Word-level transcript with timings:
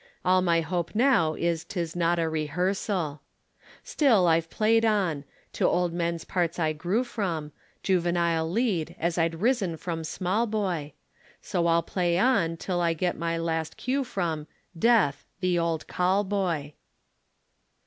All 0.25 0.41
my 0.41 0.61
hope 0.61 0.95
now 0.95 1.35
is 1.35 1.63
'tis 1.63 1.95
not 1.95 2.17
a 2.17 2.27
rehearsal. 2.27 3.21
Still 3.83 4.25
I've 4.25 4.49
played 4.49 4.83
on; 4.83 5.25
to 5.53 5.67
old 5.67 5.93
men's 5.93 6.23
parts 6.25 6.57
I 6.57 6.73
grew 6.73 7.03
from 7.03 7.51
Juvenile 7.83 8.49
lead, 8.49 8.95
as 8.97 9.19
I'd 9.19 9.35
risen 9.41 9.77
from 9.77 10.03
small 10.03 10.47
boy, 10.47 10.93
So 11.39 11.67
I'll 11.67 11.83
play 11.83 12.17
on 12.17 12.57
till 12.57 12.81
I 12.81 12.93
get 12.93 13.15
my 13.15 13.37
last 13.37 13.77
cue 13.77 14.03
from 14.03 14.47
Death, 14.75 15.23
the 15.39 15.59
old 15.59 15.85
call 15.87 16.23
boy. 16.23 16.73